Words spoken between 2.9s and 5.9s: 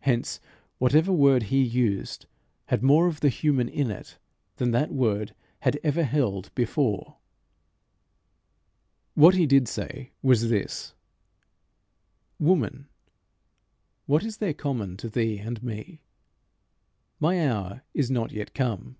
of the human in it than that word had